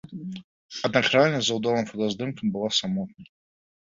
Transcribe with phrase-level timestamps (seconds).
[0.87, 3.29] Аднак рэальнасць за ўдалым фотаздымкам была самотнай.